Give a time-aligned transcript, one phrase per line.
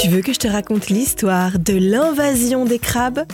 [0.00, 3.24] Tu veux que je te raconte l'histoire de l'invasion des crabes?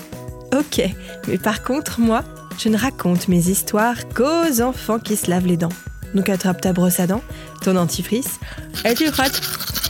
[0.52, 0.82] Ok,
[1.28, 2.24] mais par contre, moi,
[2.58, 5.68] je ne raconte mes histoires qu'aux enfants qui se lavent les dents.
[6.14, 7.22] Donc attrape ta brosse à dents,
[7.62, 8.40] ton dentifrice,
[8.84, 9.40] et tu frottes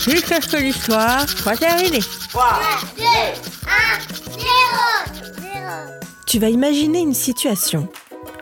[0.07, 2.03] jusqu'à ce que l'histoire soit terminée.
[2.31, 2.45] 3,
[2.99, 3.07] 2, 1,
[4.31, 4.45] 0,
[5.39, 5.53] 0.
[6.27, 7.89] Tu vas imaginer une situation.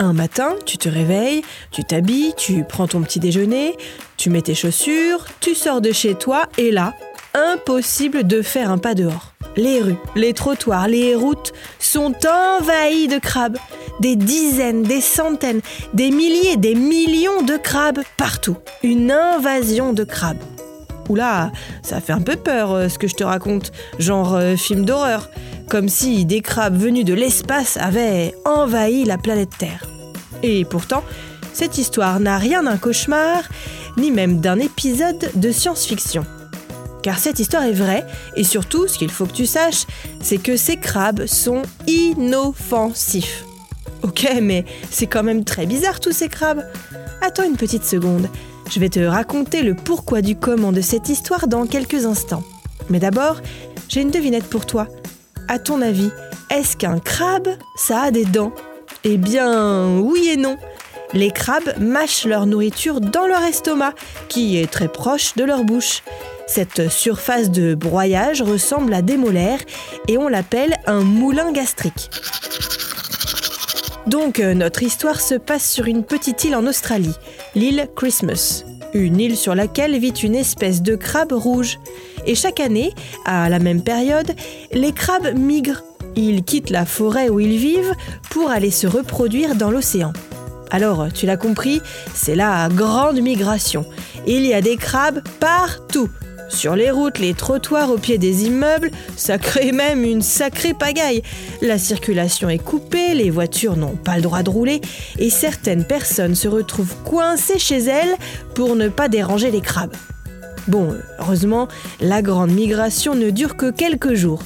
[0.02, 3.76] Un matin, tu te réveilles, tu t'habilles, tu prends ton petit déjeuner,
[4.16, 6.94] tu mets tes chaussures, tu sors de chez toi et là,
[7.34, 9.32] impossible de faire un pas dehors.
[9.54, 13.58] Les rues, les trottoirs, les routes sont envahies de crabes.
[14.00, 15.60] Des dizaines, des centaines,
[15.94, 18.56] des milliers, des millions de crabes partout.
[18.82, 20.42] Une invasion de crabes.
[21.10, 24.84] Oula, ça fait un peu peur euh, ce que je te raconte, genre euh, film
[24.84, 25.30] d'horreur,
[25.68, 29.91] comme si des crabes venus de l'espace avaient envahi la planète Terre.
[30.42, 31.02] Et pourtant,
[31.52, 33.42] cette histoire n'a rien d'un cauchemar,
[33.96, 36.24] ni même d'un épisode de science-fiction.
[37.02, 39.86] Car cette histoire est vraie, et surtout, ce qu'il faut que tu saches,
[40.20, 43.44] c'est que ces crabes sont inoffensifs.
[44.02, 46.64] Ok, mais c'est quand même très bizarre tous ces crabes.
[47.20, 48.28] Attends une petite seconde,
[48.70, 52.42] je vais te raconter le pourquoi du comment de cette histoire dans quelques instants.
[52.88, 53.40] Mais d'abord,
[53.88, 54.88] j'ai une devinette pour toi.
[55.48, 56.10] À ton avis,
[56.50, 58.52] est-ce qu'un crabe, ça a des dents?
[59.04, 60.56] Eh bien, oui et non.
[61.12, 63.94] Les crabes mâchent leur nourriture dans leur estomac,
[64.28, 66.02] qui est très proche de leur bouche.
[66.46, 69.60] Cette surface de broyage ressemble à des molaires
[70.06, 72.10] et on l'appelle un moulin gastrique.
[74.06, 77.14] Donc euh, notre histoire se passe sur une petite île en Australie,
[77.54, 78.64] l'île Christmas,
[78.94, 81.78] une île sur laquelle vit une espèce de crabe rouge.
[82.26, 82.92] Et chaque année,
[83.24, 84.32] à la même période,
[84.72, 85.82] les crabes migrent.
[86.16, 87.94] Ils quittent la forêt où ils vivent
[88.30, 90.12] pour aller se reproduire dans l'océan.
[90.70, 91.80] Alors, tu l'as compris,
[92.14, 93.84] c'est la grande migration.
[94.26, 96.08] Il y a des crabes partout.
[96.48, 101.22] Sur les routes, les trottoirs, au pied des immeubles, ça crée même une sacrée pagaille.
[101.62, 104.80] La circulation est coupée, les voitures n'ont pas le droit de rouler
[105.18, 108.16] et certaines personnes se retrouvent coincées chez elles
[108.54, 109.94] pour ne pas déranger les crabes.
[110.68, 111.68] Bon, heureusement,
[112.00, 114.42] la grande migration ne dure que quelques jours.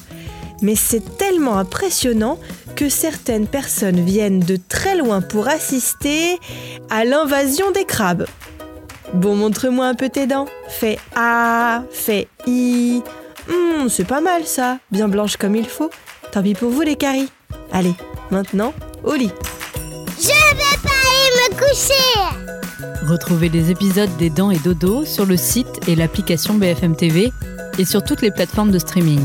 [0.63, 2.39] Mais c'est tellement impressionnant
[2.75, 6.39] que certaines personnes viennent de très loin pour assister
[6.91, 8.27] à l'invasion des crabes.
[9.15, 10.47] Bon, montre-moi un peu tes dents.
[10.69, 13.03] Fais A, fais I.
[13.49, 15.91] Hmm, c'est pas mal ça, bien blanche comme il faut.
[16.33, 17.31] Tant pis pour vous les caries.
[17.73, 17.95] Allez,
[18.31, 18.75] maintenant,
[19.05, 19.33] au lit.
[20.19, 23.07] Je vais pas aller me coucher.
[23.07, 27.31] Retrouvez les épisodes des Dents et Dodo sur le site et l'application BFM TV
[27.79, 29.25] et sur toutes les plateformes de streaming.